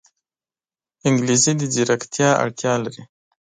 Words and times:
انګلیسي 1.07 1.51
د 1.57 1.61
ځیرکتیا 1.73 2.29
اړتیا 2.43 2.73
لري 2.83 3.03